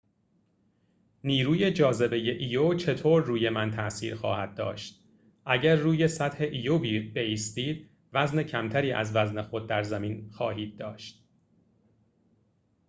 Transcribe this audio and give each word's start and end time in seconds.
نیروی 1.23 1.71
جاذبه 1.73 2.15
ایو 2.15 2.73
چطور 2.73 3.21
روی 3.23 3.49
من 3.49 3.71
تاثیر 3.71 4.15
خواهد 4.15 4.55
داشت 4.57 5.03
اگر 5.45 5.75
روی 5.75 6.07
سطح 6.07 6.43
ایو 6.43 6.79
بایستید 7.15 7.89
وزن 8.13 8.43
کمتری 8.43 8.91
از 8.91 9.15
وزن 9.15 9.41
خود 9.41 9.67
در 9.67 9.83
زمین 9.83 10.29
خواهید 10.31 10.77
داشت 10.77 11.25